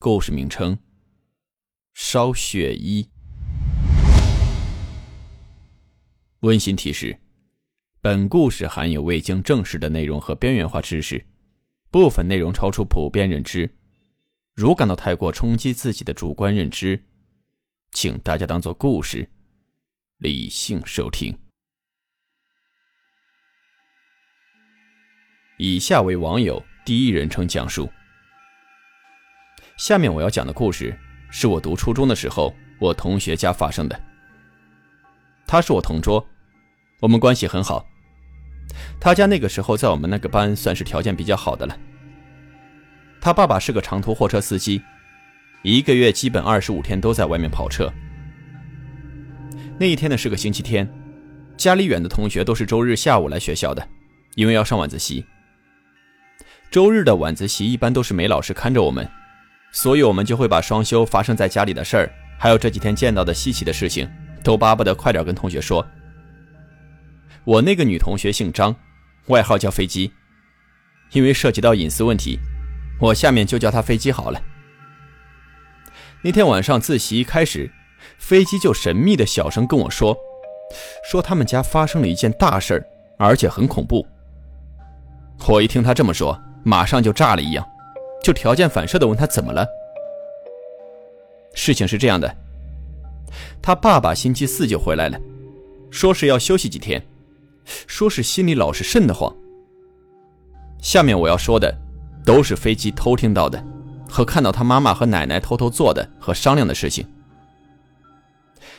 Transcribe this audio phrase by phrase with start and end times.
[0.00, 0.78] 故事名称：
[1.92, 3.10] 烧血衣。
[6.42, 7.18] 温馨提示：
[8.00, 11.26] 本故事含有未经证实的内容和边缘化知识，
[11.90, 13.68] 部分内容超出普遍认知。
[14.54, 17.02] 如感到太过冲击自己的主观认知，
[17.90, 19.28] 请大家当做故事，
[20.18, 21.36] 理性收听。
[25.58, 27.90] 以下为网友第一人称讲述。
[29.78, 30.94] 下面我要讲的故事
[31.30, 33.98] 是我读初中的时候，我同学家发生的。
[35.46, 36.26] 他是我同桌，
[36.98, 37.86] 我们关系很好。
[39.00, 41.78] 他家那个时候在我们那个班算是条件比较好的了。
[43.20, 44.82] 他爸爸是个长途货车司机，
[45.62, 47.88] 一个月基本二十五天都在外面跑车。
[49.78, 50.92] 那一天呢是个星期天，
[51.56, 53.88] 家里远的同学都是周日下午来学校的，
[54.34, 55.24] 因为要上晚自习。
[56.68, 59.08] 周日的晚自习一般都是梅老师看着我们。
[59.72, 64.08] 所以，我们就会把双休发生在家里的事儿，还有这几天见到的稀奇的事情，
[64.42, 65.86] 都巴不得快点跟同学说。
[67.44, 68.74] 我那个女同学姓张，
[69.26, 70.12] 外号叫飞机，
[71.12, 72.38] 因为涉及到隐私问题，
[73.00, 74.40] 我下面就叫她飞机好了。
[76.22, 77.70] 那天晚上自习一开始，
[78.18, 80.16] 飞机就神秘的小声跟我说，
[81.08, 82.84] 说他们家发生了一件大事儿，
[83.18, 84.06] 而且很恐怖。
[85.46, 87.64] 我一听他这么说，马上就炸了一样。
[88.22, 89.66] 就条件反射的问他怎么了？
[91.54, 92.36] 事情是这样的，
[93.60, 95.18] 他爸爸星期四就回来了，
[95.90, 97.04] 说是要休息几天，
[97.86, 99.34] 说是心里老是瘆得慌。
[100.80, 101.76] 下面我要说的，
[102.24, 103.62] 都是飞机偷听到的，
[104.08, 107.06] 和看到他妈妈和奶奶偷偷做的和商量的事情。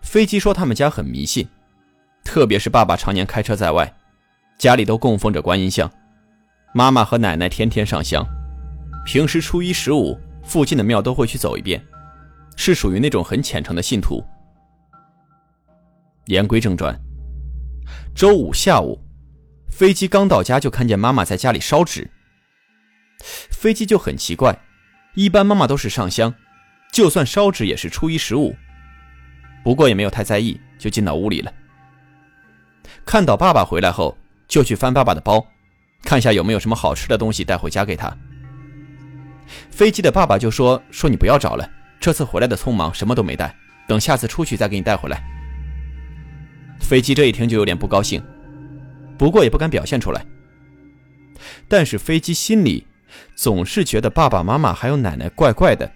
[0.00, 1.46] 飞机说他们家很迷信，
[2.24, 3.94] 特别是爸爸常年开车在外，
[4.58, 5.90] 家里都供奉着观音像，
[6.72, 8.26] 妈妈和奶奶天天上香。
[9.04, 11.84] 平时初一十五，附近的庙都会去走一遍，
[12.56, 14.24] 是属于那种很虔诚的信徒。
[16.26, 16.96] 言归正传，
[18.14, 19.00] 周五下午，
[19.68, 22.08] 飞机刚到家就看见妈妈在家里烧纸。
[23.50, 24.56] 飞机就很奇怪，
[25.14, 26.32] 一般妈妈都是上香，
[26.92, 28.54] 就算烧纸也是初一十五。
[29.64, 31.52] 不过也没有太在意，就进到屋里了。
[33.04, 35.44] 看到爸爸回来后，就去翻爸爸的包，
[36.04, 38.16] 看下有没有什么好吃的东西带回家给他。
[39.70, 41.68] 飞机的爸爸就说：“说你不要找了，
[42.00, 43.54] 这次回来的匆忙，什么都没带，
[43.86, 45.22] 等下次出去再给你带回来。”
[46.80, 48.22] 飞机这一听就有点不高兴，
[49.16, 50.24] 不过也不敢表现出来。
[51.68, 52.86] 但是飞机心里
[53.34, 55.90] 总是觉得爸爸妈妈还有奶奶怪怪的，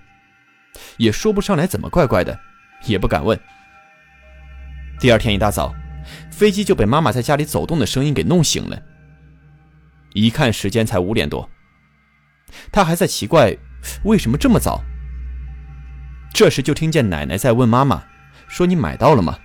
[0.97, 2.39] 也说不上来怎么怪怪的，
[2.84, 3.39] 也不敢问。
[4.99, 5.75] 第二天一大早，
[6.31, 8.81] 飞机就被妈妈在家里走动的声音给弄醒了。
[10.15, 11.49] 一看时间才五点多。
[12.73, 13.57] 他还在奇怪，
[14.05, 14.81] 为什么这么早？
[16.34, 18.05] 这时就听见奶奶在问妈妈
[18.49, 19.39] ：“说你买到了吗？”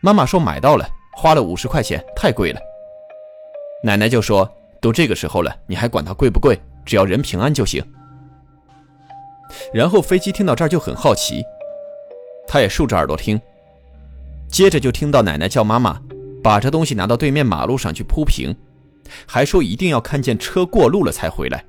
[0.00, 2.60] 妈妈说：“买到了，花了五十块钱，太贵了。”
[3.84, 4.48] 奶奶就说
[4.80, 6.60] ：“都这个时候了，你还管它贵不贵？
[6.84, 7.84] 只要人平安就行。”
[9.74, 11.42] 然后飞机听到这儿就很好奇，
[12.46, 13.40] 他也竖着耳朵听，
[14.48, 16.00] 接着就听到奶奶叫妈妈
[16.42, 18.56] 把这东西拿到对面马路上去铺平，
[19.26, 21.64] 还说一定要看见车过路了才回来。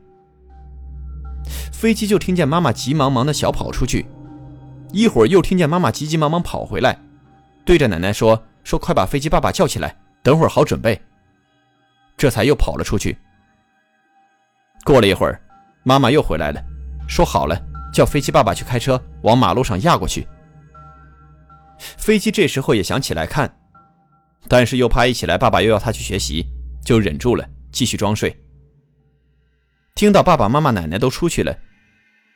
[1.71, 4.05] 飞机就听见妈妈急忙忙的小跑出去，
[4.91, 6.97] 一会儿又听见妈妈急急忙忙跑回来，
[7.65, 11.01] 对着奶奶说：“说快把飞机爸爸叫起来，等会儿好准备。”
[12.15, 13.17] 这才又跑了出去。
[14.83, 15.41] 过了一会儿，
[15.83, 16.63] 妈妈又回来了，
[17.07, 17.59] 说：“好了，
[17.93, 20.27] 叫飞机爸爸去开车往马路上压过去。”
[21.77, 23.53] 飞机这时候也想起来看，
[24.47, 26.45] 但是又怕一起来爸爸又要他去学习，
[26.85, 28.42] 就忍住了，继续装睡。
[29.95, 31.55] 听到爸爸妈妈、奶奶都出去了。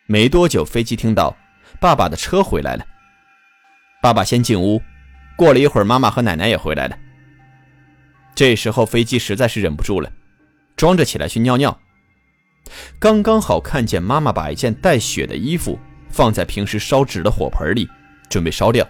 [0.06, 1.36] 没多久，飞机听到
[1.80, 2.86] 爸爸的车回来了。
[4.02, 4.82] 爸爸先进屋，
[5.36, 6.98] 过了一会儿，妈妈和奶奶也回来了。
[8.36, 10.12] 这时候，飞机实在是忍不住了，
[10.76, 11.78] 装着起来去尿尿。
[13.00, 17.90] 刚刚好看见妈妈把一件带血的衣服放在平时烧纸的火盆里，
[18.30, 18.88] 准备烧掉。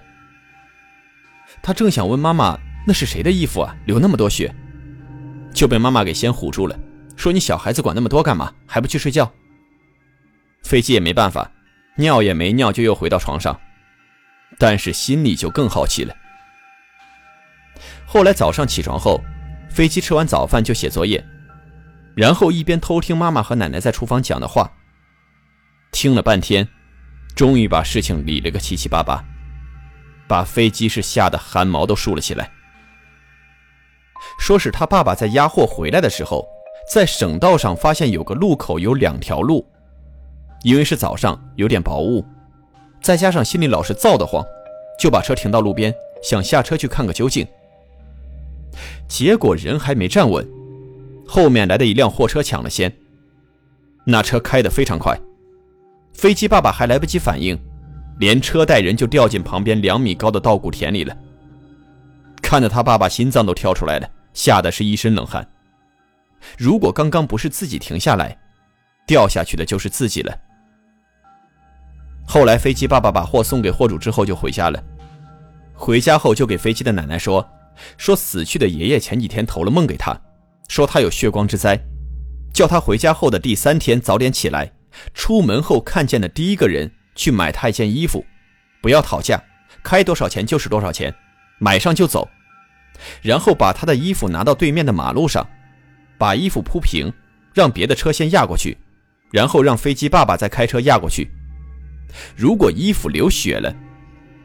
[1.62, 4.54] 他正想问妈妈那是谁的衣服啊，流那么多血，
[5.54, 6.78] 就被妈妈给先唬住了，
[7.18, 8.54] 说：“你小孩子管那么多干嘛？
[8.66, 9.34] 还不去睡觉？”
[10.64, 11.52] 飞机也没办法，
[11.98, 13.60] 尿也没尿就又回到床上，
[14.58, 16.16] 但是心里就更好奇了。
[18.06, 19.22] 后来早上起床后，
[19.70, 21.26] 飞机吃完早饭就写作业，
[22.16, 24.72] 然后一边偷听妈妈和奶奶在厨房讲的话，
[25.92, 26.68] 听了半天，
[27.36, 29.24] 终于把事情理了个七七八八，
[30.28, 32.52] 把飞机是吓得汗毛都竖了起来。
[34.40, 36.48] 说是他爸爸在押货回来的时候，
[36.88, 39.66] 在省道上发现有个路口有两条路，
[40.64, 42.26] 因为是早上有点薄雾，
[43.02, 44.44] 再加上心里老是燥得慌，
[44.98, 45.94] 就把车停到路边，
[46.24, 47.46] 想下车去看个究竟。
[49.08, 50.48] 结果人还没站稳，
[51.28, 52.92] 后面来的一辆货车抢了先。
[54.06, 55.20] 那车开得非常快，
[56.14, 57.60] 飞机爸爸还来不及反应，
[58.20, 61.14] 连车带人就掉进旁边两米高的稻谷田里了。
[62.42, 65.46] 看得他爸爸心脏都跳出来了，吓得是一身冷汗。
[66.58, 68.38] 如果刚刚不是自己停下来，
[69.06, 70.38] 掉下去的就是自己了。
[72.28, 74.84] 后来飞机爸爸把货送给货主之后就回家了，
[75.74, 77.48] 回家后就给飞机的奶奶说。
[77.96, 80.20] 说死去的爷爷前几天投了梦给他，
[80.68, 81.80] 说他有血光之灾，
[82.52, 84.72] 叫他回家后的第三天早点起来，
[85.14, 88.26] 出门后看见的第一个人去买他一件衣服，
[88.82, 89.40] 不要讨价，
[89.84, 91.14] 开多少钱就是多少钱，
[91.60, 92.28] 买上就走，
[93.22, 95.48] 然后把他的衣服拿到对面的马路上，
[96.18, 97.12] 把衣服铺平，
[97.54, 98.78] 让别的车先压过去，
[99.32, 101.30] 然后让飞机爸爸再开车压过去，
[102.36, 103.76] 如果衣服流血了，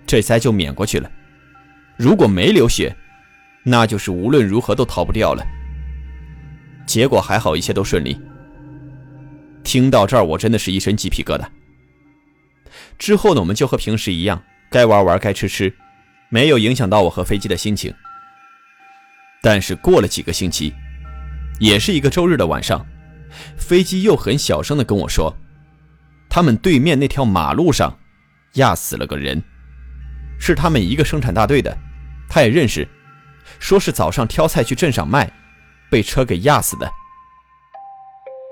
[0.07, 1.11] 这灾就免过去了，
[1.97, 2.95] 如果没流血。
[3.65, 5.47] 那就是无论如何都逃不掉了。
[6.85, 8.21] 结果还好，一切都顺利。
[9.63, 11.47] 听到这儿，我真的是一身鸡皮疙瘩。
[12.99, 15.73] 之后呢，我们就和平时一样，该玩玩，该吃吃，
[16.29, 17.95] 没有影响到我和飞机的心情。
[19.41, 20.75] 但是过了几个星期，
[21.63, 22.85] 也是一个周日的晚上，
[23.57, 25.33] 飞机又很小声的跟我说，
[26.29, 27.97] 他们对面那条马路上
[28.55, 29.41] 压死了个人，
[30.41, 31.73] 是他们一个生产大队的，
[32.29, 32.87] 他也认识。
[33.61, 35.33] 说是早上挑菜去镇上卖，
[35.89, 36.93] 被车给压死的。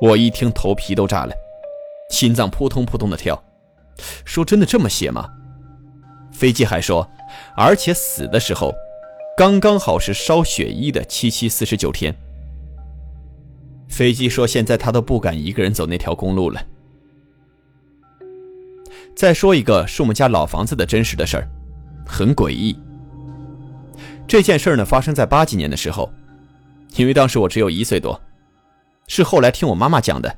[0.01, 1.35] 我一听头皮都炸了，
[2.13, 3.43] 心脏扑通扑通的跳。
[4.25, 5.29] 说真的这么写吗？
[6.31, 7.11] 飞机还说，
[7.57, 8.73] 而且死的时候，
[9.37, 12.15] 刚刚好是烧血衣的七七四十九天。
[13.91, 16.65] 飞机说现在他都不敢一个人走那条公路了。
[19.15, 21.49] 再说一个是我们家老房子的真实的事儿，
[22.07, 22.79] 很诡异。
[24.27, 26.11] 这件事儿呢，发生在八几年的时候，
[26.97, 28.19] 因为当时我只有一岁多，
[29.09, 30.35] 是后来听我妈妈讲的。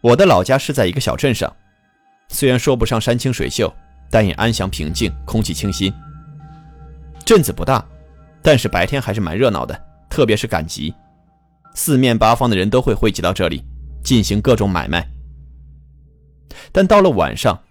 [0.00, 1.50] 我的老家是在一个小镇上，
[2.28, 3.72] 虽然说不上山清水秀，
[4.10, 5.90] 但也安详平静，空气清新。
[7.24, 7.86] 镇子不大，
[8.42, 10.92] 但是白天还是蛮热闹的，特别是赶集，
[11.74, 13.64] 四面八方的人都会汇集到这里，
[14.04, 15.08] 进行各种买卖。
[16.70, 17.62] 但到了晚上，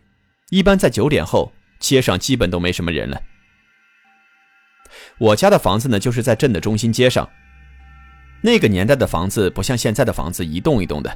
[0.50, 3.21] 一般在九点后，街上基本都没什么人了。
[5.18, 7.27] 我家的房子呢，就是在镇的中心街上。
[8.42, 11.15] 那个年代的房子不像现在的房子一栋一栋的，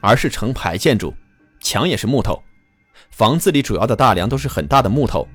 [0.00, 1.14] 而是成排建筑，
[1.60, 2.42] 墙也是木头。
[3.10, 5.26] 房子里主要的大梁都是很大的木头，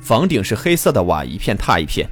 [0.00, 2.08] 房顶是黑色的瓦，一片踏一片，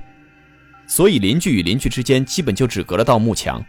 [0.87, 3.65] 所以邻居与邻居之间基本就只隔了道木墙。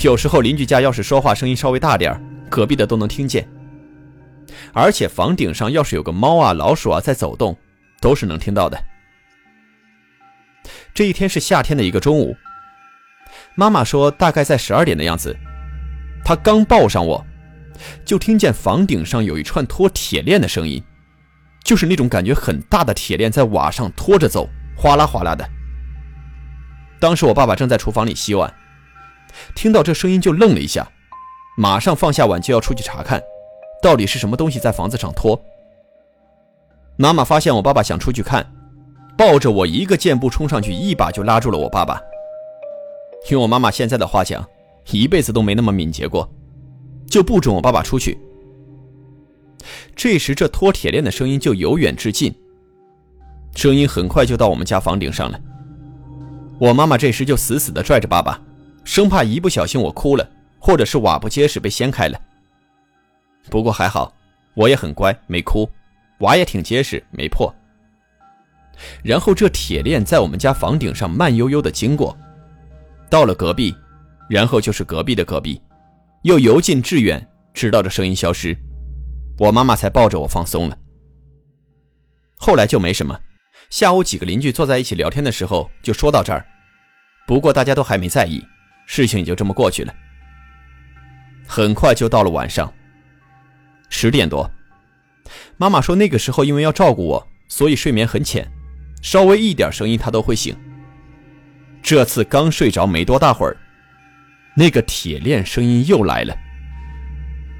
[0.00, 3.46] 有时候邻居家要是说话声音稍微大点隔壁的都能听见。
[4.72, 7.56] 而且房顶上要是有个猫啊、老鼠啊在走动，
[8.00, 8.82] 都是能听到的。
[10.94, 12.36] 这一天是夏天的一个中午，
[13.54, 15.36] 妈妈说大概在十二点的样子，
[16.24, 17.24] 她刚抱上我，
[18.04, 20.82] 就听见房顶上有一串拖铁链的声音，
[21.64, 25.48] 就是那种感觉很大的铁链在瓦上拖着走，哗啦哗啦的。
[27.00, 28.52] 当时我爸爸正在厨房里洗碗，
[29.54, 30.90] 听到这声音就愣了一下，
[31.56, 33.22] 马上放下碗就要出去查看，
[33.82, 35.40] 到底是什么东西在房子上拖。
[36.96, 38.46] 妈妈发现我爸爸想出去看。
[39.14, 42.00] 抱着我一个箭步冲上去，一把就拉住了我爸爸。
[43.30, 44.44] 用我妈妈现在的话讲，
[44.90, 46.28] 一辈子都没那么敏捷过，
[47.08, 48.18] 就不准我爸爸出去。
[49.94, 52.34] 这时，这拖铁链的声音就由远至近，
[53.54, 55.38] 声音很快就到我们家房顶上了。
[56.58, 58.40] 我妈妈这时就死死地拽着爸爸，
[58.84, 62.20] 生怕一不小心我哭了，或者是瓦不结实被掀开了。
[63.50, 64.12] 不过还好，
[64.54, 65.68] 我也很乖，没哭，
[66.18, 67.52] 瓦也挺结实，没破。
[69.02, 72.16] 然后这铁链在我们家房顶上慢悠悠的经过，
[73.10, 73.74] 到了隔壁，
[74.28, 75.60] 然后就是隔壁的隔壁，
[76.22, 78.56] 又由近至远，直到这声音消失，
[79.38, 80.78] 我妈妈才抱着我放松了。
[82.38, 83.18] 后来就没什么，
[83.70, 86.44] 下午几个邻居坐在一起聊天的时候就说到这儿，
[87.26, 88.42] 不过大家都还没在意，
[88.94, 89.94] 事情也就这么过去了。
[91.48, 92.70] 很快就到了晚上，
[93.88, 94.50] 十点多，
[95.56, 98.46] 妈妈说那个时候因为要照顾我，所以睡眠很浅，
[99.00, 100.54] 稍微一点声音她都会醒。
[101.82, 103.56] 这次刚睡着没多大会儿，
[104.54, 106.36] 那个铁链声音又来了，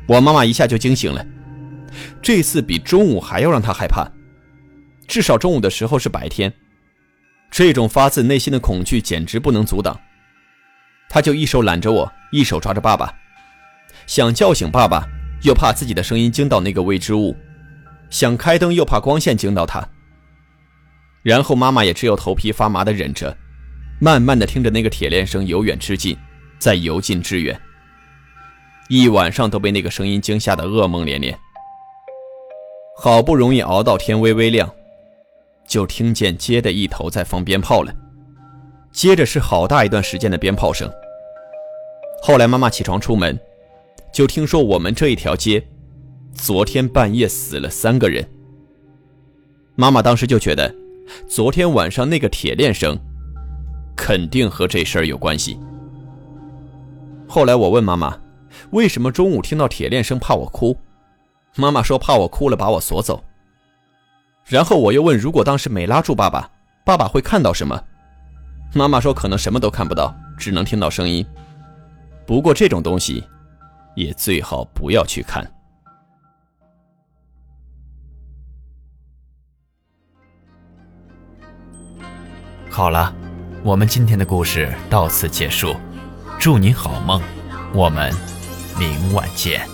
[0.06, 1.24] 我妈妈一下就惊醒了。
[2.20, 4.06] 这次比中午还要让她害怕，
[5.08, 6.52] 至少中午的时候是白天，
[7.50, 9.98] 这种发自内心的恐惧简直不能阻挡。
[11.12, 13.14] 他就一手揽着我，一手抓着爸爸，
[14.06, 15.06] 想叫醒爸爸，
[15.42, 17.36] 又怕自己的声音惊到那个未知物，
[18.08, 19.86] 想开灯又怕光线惊到他。
[21.22, 23.36] 然后妈妈也只有头皮发麻的忍着。
[24.00, 26.16] 慢慢的听着那个铁链声由远至近，
[26.58, 27.60] 再由近至远，
[28.88, 31.38] 一晚上都被那个声音惊吓得噩梦连连。
[32.96, 34.74] 好不容易熬到天微微亮，
[35.68, 37.94] 就听见街的一头在放鞭炮了，
[38.92, 40.90] 接着是好大一段时间的鞭炮声。
[42.22, 43.38] 后来妈妈起床出门，
[44.12, 45.66] 就听说我们这一条街，
[46.34, 48.26] 昨天半夜死了三个人。
[49.74, 50.72] 妈妈当时就觉得，
[51.28, 52.98] 昨天晚上那个铁链声。
[53.94, 55.60] 肯定和这事儿有关系。
[57.28, 58.18] 后来我问妈妈，
[58.70, 60.76] 为什么中午听到铁链声怕我哭？
[61.56, 63.22] 妈妈说怕我哭了把我锁走。
[64.46, 66.50] 然后我又问，如果当时没拉住爸爸，
[66.84, 67.80] 爸爸会看到什么？
[68.74, 71.24] 妈妈说可能什么都看不到，只能听到声音。
[72.26, 73.24] 不过这种东西，
[73.94, 75.48] 也最好不要去看。
[82.70, 83.14] 好了。
[83.64, 85.76] 我们今天的故事到此结束，
[86.36, 87.22] 祝您好梦，
[87.72, 88.12] 我们
[88.76, 89.64] 明晚见。